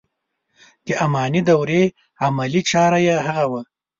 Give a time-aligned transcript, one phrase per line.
[0.85, 1.83] د اماني دورې
[2.23, 3.53] عملي چاره یې هغه و.